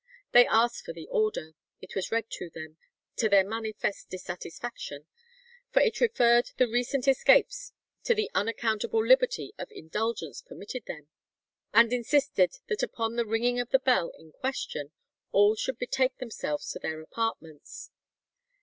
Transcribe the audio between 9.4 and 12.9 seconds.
of indulgence permitted them, and insisted that